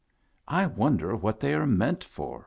[0.47, 2.39] "I wonder what they are meant for